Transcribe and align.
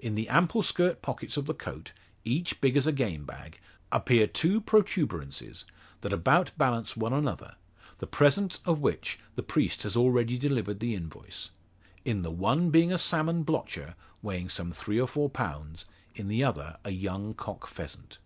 In 0.00 0.14
the 0.14 0.30
ample 0.30 0.62
skirt 0.62 1.02
pockets 1.02 1.36
of 1.36 1.44
the 1.44 1.52
coat 1.52 1.92
each 2.24 2.62
big 2.62 2.78
as 2.78 2.86
a 2.86 2.92
game 2.92 3.26
bag 3.26 3.60
appear 3.92 4.26
two 4.26 4.58
protuberances, 4.58 5.66
that 6.00 6.14
about 6.14 6.50
balance 6.56 6.96
one 6.96 7.12
another 7.12 7.56
the 7.98 8.06
present 8.06 8.60
of 8.64 8.80
which 8.80 9.18
the 9.34 9.42
priest 9.42 9.82
has 9.82 9.94
already 9.94 10.38
delivered 10.38 10.80
the 10.80 10.94
invoice 10.94 11.50
in 12.06 12.22
the 12.22 12.30
one 12.30 12.70
being 12.70 12.90
a 12.90 12.96
salmon 12.96 13.42
"blotcher" 13.44 13.96
weighing 14.22 14.48
some 14.48 14.72
three 14.72 14.98
or 14.98 15.06
four 15.06 15.28
pounds, 15.28 15.84
in 16.14 16.28
the 16.28 16.42
other 16.42 16.78
a 16.82 16.90
young 16.90 17.34
cock 17.34 17.66
pheasant. 17.66 18.16